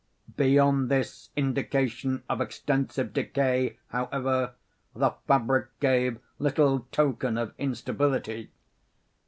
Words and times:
Beyond 0.35 0.89
this 0.89 1.29
indication 1.35 2.23
of 2.27 2.41
extensive 2.41 3.13
decay, 3.13 3.77
however, 3.89 4.55
the 4.95 5.11
fabric 5.27 5.79
gave 5.79 6.19
little 6.39 6.87
token 6.91 7.37
of 7.37 7.53
instability. 7.59 8.49